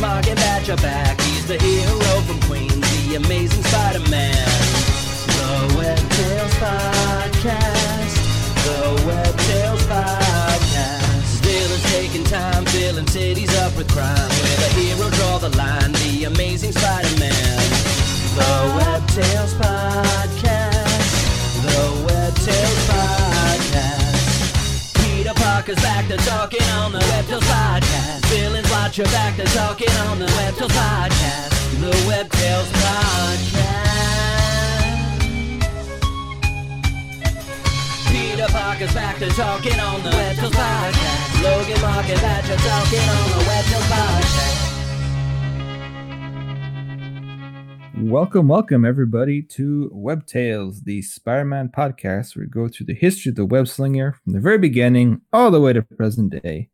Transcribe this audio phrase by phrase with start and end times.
[0.00, 1.20] Batch are back.
[1.22, 4.65] He's the hero from Queens, the amazing Spider-Man.
[28.96, 31.80] Watch your back to talking on the Web Tales Podcast.
[31.80, 33.52] The Web Tales Podcast.
[38.10, 41.42] Peter Parker's back to talking on the Web Tales Podcast.
[41.42, 44.64] Logan Mark and are talking on the Web Tales Podcast.
[48.10, 53.28] Welcome, welcome everybody to Web Tales, the Spider-Man podcast, where we go through the history
[53.28, 56.70] of the web slinger from the very beginning all the way to present day.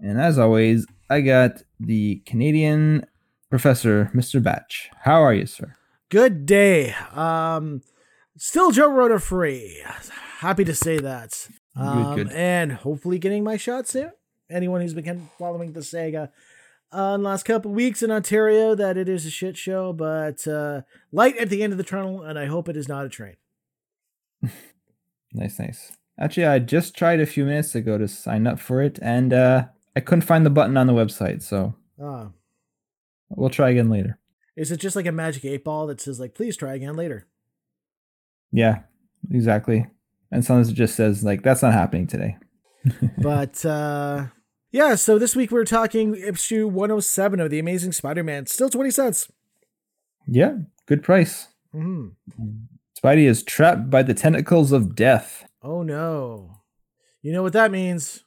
[0.00, 3.04] And as always, I got the Canadian
[3.50, 4.42] professor, Mr.
[4.42, 4.88] Batch.
[5.02, 5.74] How are you, sir?
[6.08, 6.94] Good day.
[7.12, 7.82] Um,
[8.38, 9.82] still Joe Rota free.
[10.38, 11.48] Happy to say that.
[11.76, 12.32] Um, good.
[12.32, 14.12] And hopefully getting my shot soon.
[14.50, 16.32] Anyone who's been following the saga
[16.94, 20.48] uh, in the last couple weeks in Ontario, that it is a shit show, but
[20.48, 23.10] uh, light at the end of the tunnel, and I hope it is not a
[23.10, 23.36] train.
[25.34, 25.92] Nice, nice.
[26.18, 29.64] Actually, I just tried a few minutes ago to sign up for it, and uh,
[29.96, 32.30] I couldn't find the button on the website, so Ah,
[33.30, 34.18] we'll try again later.
[34.56, 37.26] is it just like a magic eight ball that says like, please try again later?
[38.50, 38.80] Yeah,
[39.30, 39.86] exactly.
[40.30, 42.36] And sometimes it just says like that's not happening today.
[43.18, 44.26] but uh
[44.70, 48.46] yeah, so this week we're talking issue 107 of The Amazing Spider-Man.
[48.46, 49.30] Still 20 cents.
[50.26, 51.48] Yeah, good price.
[51.72, 52.08] hmm
[52.98, 55.44] Spidey is trapped by the tentacles of death.
[55.62, 56.60] Oh no.
[57.20, 58.24] You know what that means?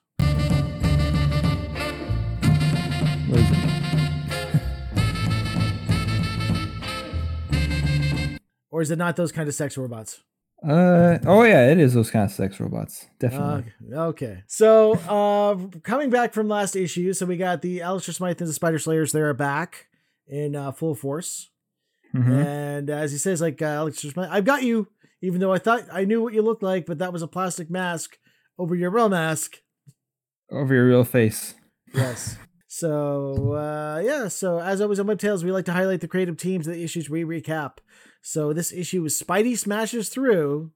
[8.86, 10.22] Is it not those kind of sex robots?
[10.64, 13.08] Uh oh yeah, it is those kind of sex robots.
[13.20, 13.72] Definitely.
[13.94, 14.44] Uh, okay.
[14.48, 18.54] So, uh coming back from last issue, so we got the Alistair Smythe and the
[18.54, 19.12] Spider Slayers.
[19.12, 19.88] They are back
[20.28, 21.50] in uh, full force.
[22.16, 22.46] Mhm.
[22.46, 24.88] And as he says, like uh, Alistair Smythe, I've got you,
[25.22, 27.70] even though I thought I knew what you looked like, but that was a plastic
[27.70, 28.18] mask
[28.58, 29.58] over your real mask.
[30.52, 31.56] Over your real face.
[31.94, 32.38] Yes.
[32.68, 36.38] So uh, yeah, so as always on Web Tales, we like to highlight the creative
[36.38, 37.78] teams of the issues we recap.
[38.28, 40.72] So this issue is Spidey smashes through.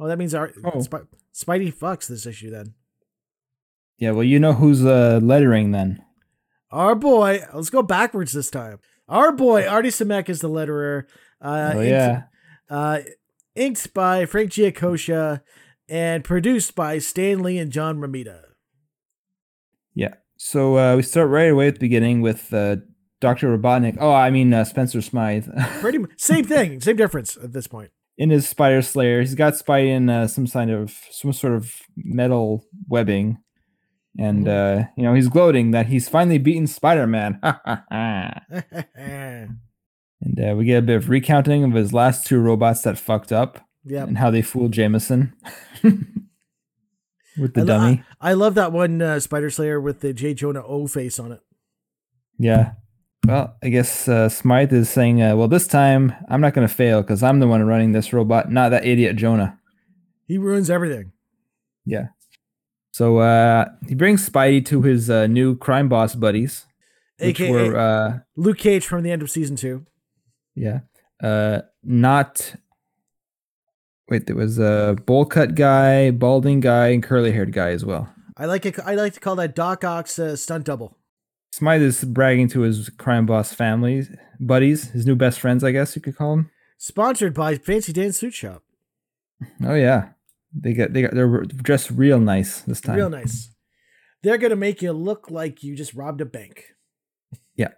[0.00, 0.80] Oh, that means our Oh.
[0.82, 2.74] Sp- Spidey fucks this issue then.
[3.96, 6.02] Yeah, well you know who's uh lettering then.
[6.72, 8.80] Our boy, let's go backwards this time.
[9.08, 11.04] Our boy Artie Simek is the letterer.
[11.40, 12.22] Uh, oh inked- yeah.
[12.68, 12.98] uh,
[13.54, 15.42] inked by Frank Giacoia
[15.88, 18.40] and produced by Stan Lee and John Romita.
[19.94, 20.14] Yeah.
[20.36, 22.76] So uh we start right away at the beginning with uh
[23.24, 23.56] Dr.
[23.56, 23.96] Robotnik.
[23.98, 25.48] Oh, I mean uh, Spencer Smythe.
[25.80, 27.90] Pretty m- same thing, same difference at this point.
[28.18, 29.20] in his spider slayer.
[29.20, 33.38] He's got Spidey in uh, some kind of some sort of metal webbing,
[34.18, 37.40] and uh, you know he's gloating that he's finally beaten Spider Man.
[37.90, 39.58] and
[40.38, 43.58] uh, we get a bit of recounting of his last two robots that fucked up
[43.88, 45.34] and how they fooled Jameson
[45.82, 48.02] with the I lo- dummy.
[48.20, 50.34] I love that one uh, Spider Slayer with the J.
[50.34, 51.40] Jonah O face on it.
[52.38, 52.72] yeah.
[53.26, 56.72] Well, I guess uh, Smythe is saying, uh, well, this time I'm not going to
[56.72, 59.58] fail because I'm the one running this robot, not that idiot Jonah.
[60.26, 61.12] He ruins everything.
[61.86, 62.08] Yeah.
[62.92, 66.66] So uh, he brings Spidey to his uh, new crime boss buddies,
[67.18, 69.86] which AKA were uh, Luke Cage from the end of season two.
[70.54, 70.80] yeah,
[71.22, 72.54] uh, not.
[74.08, 78.08] Wait, there was a bowl cut guy, balding guy, and curly haired guy as well.
[78.36, 78.78] I like it.
[78.84, 80.96] I like to call that Doc Ock's uh, stunt double.
[81.54, 84.08] Smythe is bragging to his crime boss family
[84.40, 86.50] buddies, his new best friends, I guess you could call them.
[86.78, 88.64] Sponsored by Fancy Dan Suit Shop.
[89.64, 90.08] Oh yeah,
[90.52, 92.96] they got they got they're dressed real nice this time.
[92.96, 93.54] Real nice.
[94.24, 96.64] They're gonna make you look like you just robbed a bank.
[97.54, 97.70] Yeah.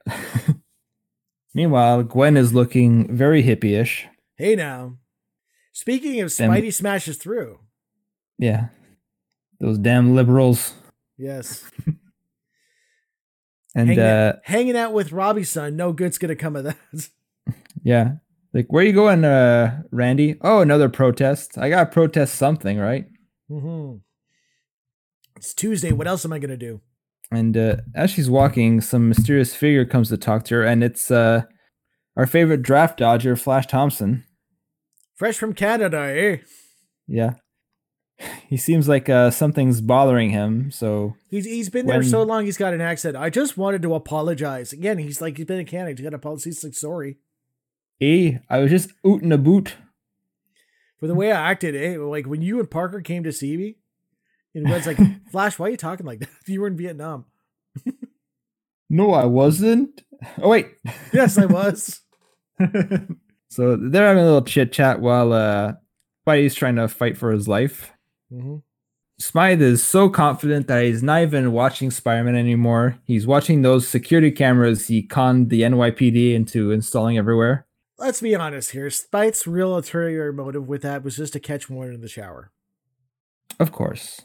[1.55, 4.06] Meanwhile, Gwen is looking very hippie-ish.
[4.38, 4.96] Hey now.
[5.75, 7.58] Speaking of Spidey smashes through.
[8.38, 8.69] Yeah.
[9.61, 10.73] Those damn liberals.
[11.19, 11.70] Yes.
[13.76, 15.76] And hanging, uh hanging out with Robbie's son.
[15.76, 16.76] No good's gonna come of that.
[17.84, 18.14] yeah.
[18.55, 20.37] Like where are you going, uh Randy?
[20.40, 21.58] Oh, another protest.
[21.58, 23.05] I gotta protest something, right?
[23.49, 23.96] hmm
[25.37, 25.93] It's Tuesday.
[25.93, 26.81] What else am I gonna do?
[27.31, 31.11] And uh as she's walking, some mysterious figure comes to talk to her, and it's
[31.11, 31.43] uh
[32.17, 34.25] our favorite draft dodger, Flash Thompson.
[35.17, 36.38] Fresh from Canada, eh?
[37.06, 37.34] Yeah.
[38.48, 40.70] he seems like uh, something's bothering him.
[40.70, 42.44] So He's he's been there When- so long.
[42.44, 43.16] He's got an accent.
[43.16, 44.98] I just wanted to apologize again.
[44.98, 45.98] He's like he's been a mechanic.
[45.98, 46.44] He's got to apologize.
[46.44, 47.18] He's like sorry
[47.98, 49.76] Hey, I was just ootin' a boot.
[51.00, 51.74] for the way I acted.
[51.74, 51.96] Eh?
[51.98, 53.76] Like when you and Parker came to see me,
[54.54, 54.98] and Red's like,
[55.30, 56.28] Flash, why are you talking like that?
[56.46, 57.24] You were in Vietnam.
[58.88, 60.02] No, I wasn't.
[60.40, 60.68] Oh wait.
[61.12, 62.00] Yes, I was.
[63.50, 65.72] so they're having a little chit chat while uh
[66.26, 67.92] Spidey's trying to fight for his life.
[68.31, 68.56] Hmm
[69.19, 72.99] Smythe is so confident that he's not even watching Spider-Man anymore.
[73.05, 77.67] He's watching those security cameras he conned the NYPD into installing everywhere.
[77.99, 78.90] Let's be honest here.
[78.90, 82.52] Spite's real ulterior motive with that was just to catch Warren in the shower.
[83.58, 84.20] Of course.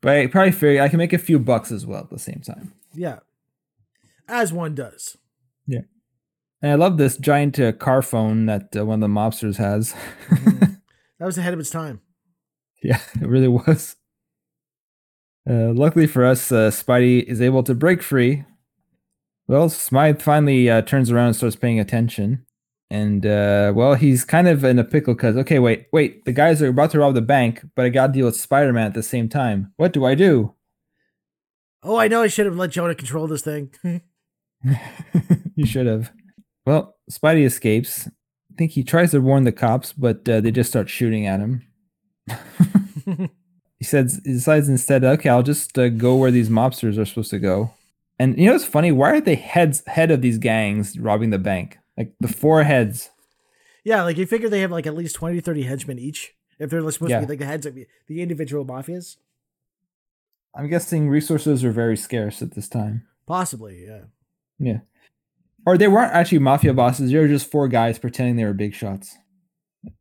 [0.00, 2.42] But I probably figure I can make a few bucks as well at the same
[2.44, 2.72] time.
[2.92, 3.20] Yeah,
[4.26, 5.16] as one does.
[5.68, 5.82] Yeah.
[6.60, 9.94] And I love this giant uh, car phone that uh, one of the mobsters has.
[10.28, 10.80] Mhm.
[11.20, 12.00] that was ahead of its time.
[12.82, 13.96] Yeah, it really was.
[15.48, 18.44] Uh, luckily for us, uh, Spidey is able to break free.
[19.48, 22.46] Well, Smythe finally uh, turns around and starts paying attention.
[22.90, 26.60] And, uh, well, he's kind of in a pickle because, okay, wait, wait, the guys
[26.62, 28.94] are about to rob the bank, but I got to deal with Spider Man at
[28.94, 29.72] the same time.
[29.76, 30.54] What do I do?
[31.82, 33.72] Oh, I know I should have let Jonah control this thing.
[35.56, 36.12] you should have.
[36.66, 38.06] Well, Spidey escapes.
[38.06, 41.40] I think he tries to warn the cops, but uh, they just start shooting at
[41.40, 41.66] him.
[43.78, 47.30] he says he decides instead, okay, I'll just uh, go where these mobsters are supposed
[47.30, 47.72] to go.
[48.18, 48.92] And you know what's funny?
[48.92, 51.78] Why are they heads head of these gangs robbing the bank?
[51.96, 53.10] Like the four heads.
[53.84, 56.34] yeah, like you figure they have like at least 20 30 henchmen each.
[56.58, 57.20] If they're supposed Yeah.
[57.20, 59.16] to be like the heads of the individual mafias.
[60.54, 63.06] I'm guessing resources are very scarce at this time.
[63.26, 64.02] Possibly, yeah.
[64.58, 64.80] Yeah.
[65.66, 67.10] Or they weren't actually mafia bosses.
[67.10, 69.16] They were just four guys pretending they were big shots.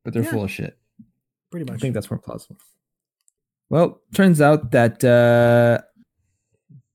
[0.03, 0.31] But they're Yeah.
[0.31, 0.77] full of shit.
[1.51, 1.75] Pretty much.
[1.75, 2.57] I think that's more plausible.
[3.69, 5.81] Well, turns out that uh,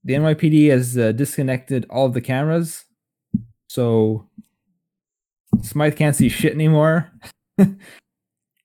[0.05, 2.85] the NYPD has uh, disconnected all of the cameras,
[3.69, 4.29] so
[5.63, 7.11] Smythe can't see shit anymore.
[7.59, 7.79] and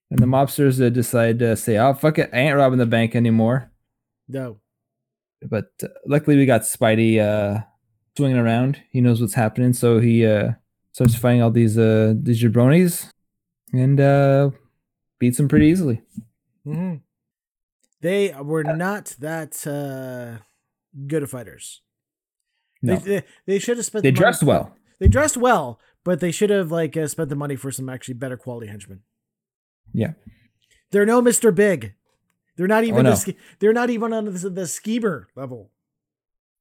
[0.10, 3.72] the mobsters uh, decide to say, "Oh fuck it, I ain't robbing the bank anymore."
[4.28, 4.58] No.
[5.42, 7.64] But uh, luckily, we got Spidey uh,
[8.18, 8.82] swinging around.
[8.92, 10.52] He knows what's happening, so he uh,
[10.92, 13.08] starts fighting all these uh, these jabronis
[13.74, 14.52] and uh,
[15.22, 16.02] beats them pretty easily.
[16.66, 16.96] hmm
[18.02, 20.44] They were not that uh,
[21.08, 21.82] good of fighters.
[22.82, 22.96] No.
[22.98, 24.04] They, they, they should have spent.
[24.04, 24.76] They the money- dressed well.
[25.00, 28.16] They dressed well, but they should have like uh, spent the money for some actually
[28.16, 29.02] better quality henchmen.
[29.94, 30.14] Yeah.
[30.92, 31.94] They're no Mister Big.
[32.58, 33.06] They're not even.
[33.08, 33.16] Oh, no.
[33.16, 35.70] the, they're not even on the, the schemer level.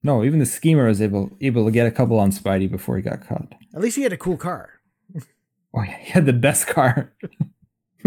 [0.03, 3.03] No, even the schemer was able able to get a couple on Spidey before he
[3.03, 3.53] got caught.
[3.75, 4.81] At least he had a cool car.
[5.73, 7.13] Oh, yeah, he had the best car.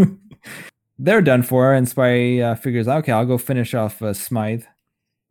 [0.99, 4.63] They're done for, and Spidey uh, figures, okay, I'll go finish off uh, Smythe,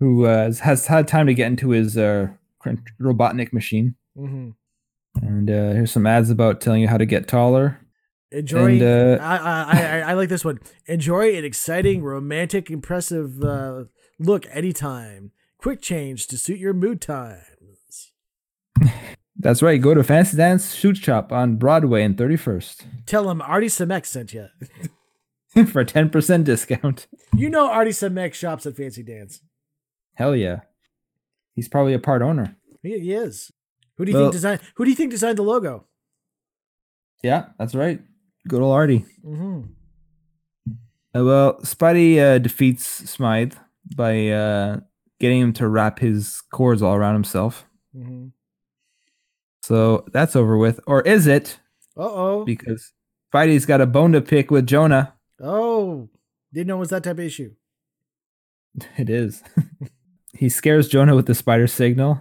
[0.00, 2.28] who uh, has- has had time to get into his uh,
[3.00, 3.94] Robotnik machine.
[4.16, 4.50] Mm-hmm.
[5.24, 7.78] And uh, here's some ads about telling you how to get taller.
[8.30, 8.72] Enjoy.
[8.72, 10.58] And, uh, I, I, I I like this one.
[10.86, 13.84] Enjoy an exciting, romantic, impressive uh,
[14.18, 15.32] look anytime.
[15.58, 18.12] Quick change to suit your mood times.
[19.36, 19.80] That's right.
[19.80, 24.32] Go to Fancy Dance Shoot Shop on Broadway and 31st Tell him Artie Simek sent
[24.32, 24.46] you.
[25.70, 27.06] for a 10% discount.
[27.36, 29.40] You know Artie Simek shops at Fancy Dance.
[30.14, 30.60] Hell yeah.
[31.54, 32.56] He's probably a part owner.
[32.82, 33.50] He, he is.
[33.96, 34.60] Who do you Well- think designed?
[34.76, 35.86] Who do you think designed the logo?
[37.22, 38.00] Yeah, that's right.
[38.48, 39.04] Good old Artie.
[39.24, 39.60] Mm-hmm.
[41.14, 43.54] Uh, well, Spidey uh, defeats Smythe
[43.94, 44.80] by uh,
[45.20, 47.66] getting him to wrap his cords all around himself.
[47.94, 48.28] Mm-hmm.
[49.62, 50.80] So that's over with.
[50.86, 51.60] Or is it?
[51.96, 52.44] Uh oh.
[52.44, 52.92] Because
[53.32, 55.14] Spidey's got a bone to pick with Jonah.
[55.42, 56.08] Oh,
[56.52, 57.54] didn't know it was that type of issue.
[58.96, 59.42] It is.
[60.34, 62.20] he scares Jonah with the spider signal.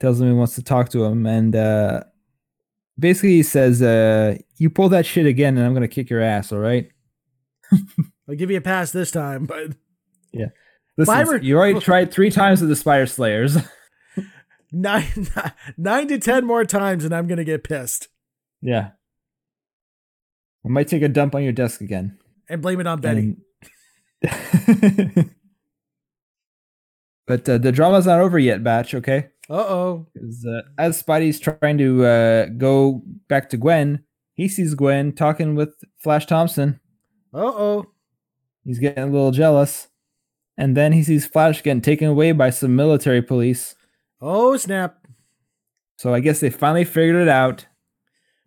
[0.00, 1.26] Tells him he wants to talk to him.
[1.26, 2.04] And uh,
[2.98, 6.20] basically, he says, uh, You pull that shit again, and I'm going to kick your
[6.20, 6.90] ass, all right?
[8.28, 9.74] I'll give you a pass this time, but
[10.96, 13.56] Listen, Fiber- you already tried three times with the Spider Slayers.
[14.72, 15.28] nine
[15.76, 18.08] nine to ten more times, and I'm gonna get pissed
[18.60, 18.90] yeah.
[20.64, 22.18] I might take a dump on your desk again.
[22.48, 23.36] and blame it on Betty.
[24.22, 25.30] And-
[27.26, 29.28] but uh, the drama's not over yet, Batch, okay?
[29.50, 30.06] Uh-oh.
[30.16, 35.74] uh, as Spidey's trying to uh, go back to Gwen, he sees Gwen talking with
[35.98, 36.80] Flash Thompson.
[37.32, 37.86] Uh oh.
[38.64, 39.88] He's getting a little jealous.
[40.56, 43.74] And then he sees Flash getting taken away by some military police.
[44.20, 45.06] Oh snap.
[45.96, 47.66] So I guess they finally figured it out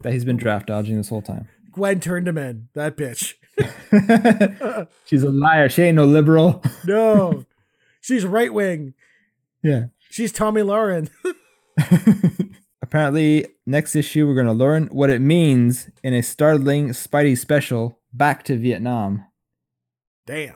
[0.01, 1.47] that he's been draft dodging this whole time.
[1.71, 2.69] Gwen turned him in.
[2.73, 3.35] That bitch.
[5.05, 5.69] She's a liar.
[5.69, 6.63] She ain't no liberal.
[6.85, 7.45] No,
[8.01, 8.95] she's right wing.
[9.61, 9.85] Yeah.
[10.09, 11.09] She's Tomi Lahren.
[12.81, 17.99] Apparently, next issue we're going to learn what it means in a startling Spidey special,
[18.11, 19.25] Back to Vietnam.
[20.25, 20.55] Damn.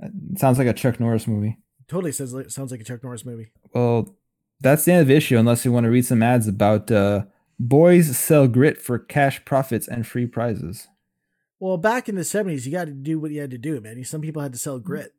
[0.00, 1.58] That sounds like a Chuck Norris movie.
[1.86, 3.52] Totally says sounds like a Chuck Norris movie.
[3.72, 4.16] Well,
[4.60, 7.24] that's the end of the issue, unless you want to read some ads about uh,
[7.58, 10.88] boys sell grit for cash profits and free prizes.
[11.60, 14.02] Well, back in the seventies, you got to do what you had to do, man.
[14.04, 15.14] Some people had to sell grit.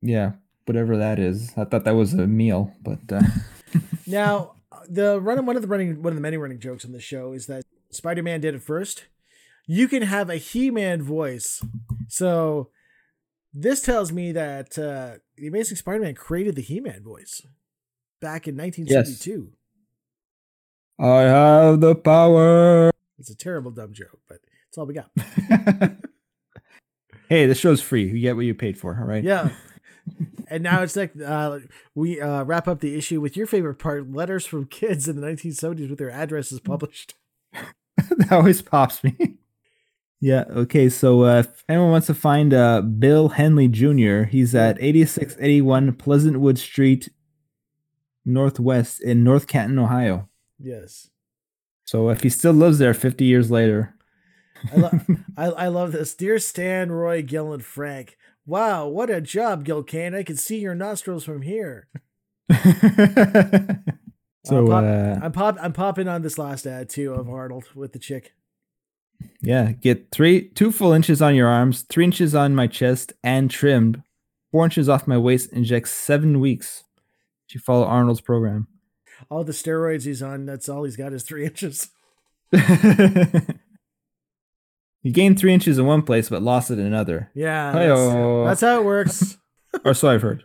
[0.00, 0.32] Yeah,
[0.64, 1.52] whatever that is.
[1.56, 3.22] I thought that was a meal, but uh,
[4.06, 4.54] Now,
[4.88, 7.32] the run one of the running one of the many running jokes on the show
[7.32, 9.06] is that Spider Man did it first.
[9.66, 11.62] You can have a He Man voice,
[12.08, 12.70] so
[13.52, 17.42] this tells me that uh, the Amazing Spider Man created the He Man voice
[18.20, 19.52] back in 1972.
[20.98, 22.90] I have the power.
[23.18, 24.38] It's a terrible dumb joke, but
[24.68, 25.10] it's all we got.
[27.28, 28.08] hey, this show's free.
[28.08, 29.22] You get what you paid for, all right?
[29.22, 29.50] Yeah.
[30.48, 31.58] and now it's like uh,
[31.94, 35.26] we uh, wrap up the issue with your favorite part: letters from kids in the
[35.26, 37.14] 1970s with their addresses published.
[37.52, 39.16] that always pops me.
[40.20, 40.44] yeah.
[40.48, 40.88] Okay.
[40.88, 46.56] So uh, if anyone wants to find uh, Bill Henley Jr., he's at 8681 Pleasantwood
[46.56, 47.10] Street,
[48.24, 50.28] Northwest in North Canton, Ohio.
[50.58, 51.10] Yes.
[51.84, 53.94] So if he still lives there 50 years later.
[54.72, 55.00] I, lo-
[55.36, 56.14] I, I love this.
[56.14, 58.16] Dear Stan, Roy, Gil, and Frank.
[58.46, 60.14] Wow, what a job, Gil Kane.
[60.14, 61.88] I can see your nostrils from here.
[64.44, 67.64] so I'm, pop- uh, I'm pop I'm popping on this last ad too of Arnold
[67.74, 68.34] with the chick.
[69.42, 73.50] yeah, get three two full inches on your arms, three inches on my chest, and
[73.50, 74.02] trimmed,
[74.52, 75.52] four inches off my waist.
[75.52, 76.84] Inject seven weeks.
[77.48, 78.68] If you follow Arnold's program.
[79.30, 81.88] All the steroids he's on, that's all he's got is three inches.
[85.02, 87.30] he gained three inches in one place, but lost it in another.
[87.34, 87.72] Yeah.
[87.72, 88.12] That's,
[88.48, 89.38] that's how it works.
[89.84, 90.44] or so I've heard.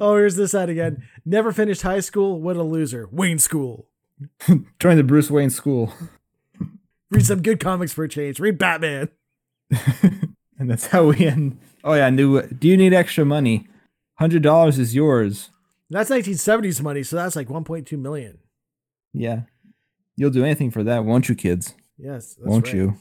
[0.00, 1.02] oh, here's this ad again.
[1.24, 2.40] Never finished high school.
[2.40, 3.08] What a loser.
[3.10, 3.88] Wayne School.
[4.78, 5.92] Join the Bruce Wayne school.
[7.10, 8.38] Read some good comics for a change.
[8.38, 9.08] Read Batman.
[10.58, 11.58] and that's how we end.
[11.82, 12.42] Oh yeah, new.
[12.42, 13.66] Do you need extra money?
[14.16, 15.50] Hundred dollars is yours.
[15.92, 18.38] That's 1970s money, so that's like 1.2 million.
[19.12, 19.42] Yeah,
[20.16, 21.74] you'll do anything for that, won't you, kids?
[21.98, 22.74] Yes, won't right.
[22.74, 22.98] you?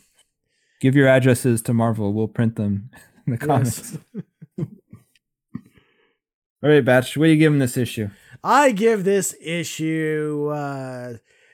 [0.82, 2.14] Give your addresses to Marvel.
[2.14, 2.90] We'll print them
[3.26, 3.98] in the comics.
[4.14, 4.68] Yes.
[6.64, 7.16] All right, Batch.
[7.16, 8.10] What are you giving this issue?
[8.44, 11.14] I give this issue uh,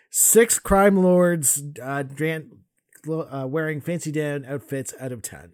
[0.10, 2.03] six crime lords uh,
[3.08, 5.51] uh, wearing fancy Dan outfits out of 10.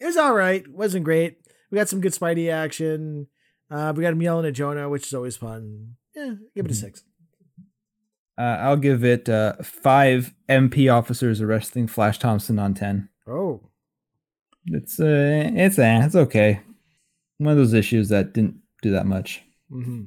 [0.00, 0.66] It was all right.
[0.68, 1.38] wasn't great.
[1.70, 3.28] We got some good Spidey action.
[3.74, 5.96] Uh, we got him yelling at Jonah, which is always fun.
[6.14, 7.02] Yeah, give it a six.
[8.38, 13.08] Uh, I'll give it uh, five MP officers arresting Flash Thompson on ten.
[13.26, 13.60] Oh,
[14.66, 16.60] It's uh, it's uh, it's okay.
[17.38, 19.42] One of those issues that didn't do that much.
[19.70, 20.04] hmm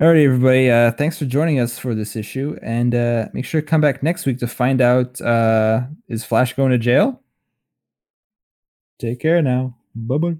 [0.00, 0.70] Alrighty, everybody.
[0.70, 4.02] Uh, thanks for joining us for this issue, and uh, make sure to come back
[4.02, 7.20] next week to find out uh, is Flash going to jail.
[9.00, 9.76] Take care now.
[9.94, 10.36] Bye bye.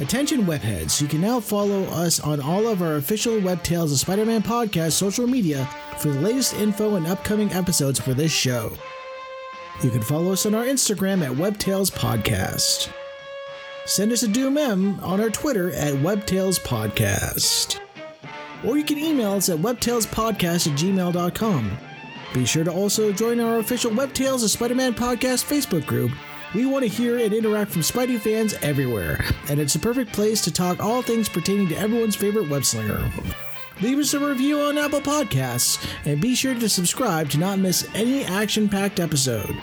[0.00, 3.98] Attention webheads, you can now follow us on all of our official Web Tales of
[3.98, 8.72] Spider-Man podcast social media for the latest info and upcoming episodes for this show.
[9.82, 12.90] You can follow us on our Instagram at Web WebTales Podcast.
[13.84, 17.78] Send us a Doom M on our Twitter at Web WebTales Podcast.
[18.64, 21.78] Or you can email us at webtalespodcast at gmail.com.
[22.32, 26.12] Be sure to also join our official Web Tales of Spider-Man podcast Facebook group
[26.54, 30.42] we want to hear and interact from Spidey fans everywhere, and it's a perfect place
[30.42, 33.10] to talk all things pertaining to everyone's favorite web slinger.
[33.80, 37.88] Leave us a review on Apple Podcasts, and be sure to subscribe to not miss
[37.94, 39.56] any action packed episode.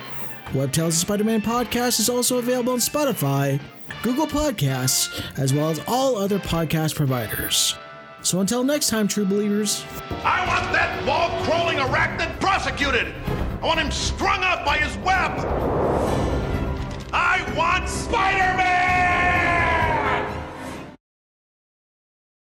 [0.54, 3.60] Web Tales of Spider Man podcast is also available on Spotify,
[4.02, 7.76] Google Podcasts, as well as all other podcast providers.
[8.22, 9.86] So until next time, true believers,
[10.24, 13.14] I want that wall crawling arachnid prosecuted.
[13.62, 16.27] I want him strung up by his web.
[17.14, 18.87] I want Spider Man!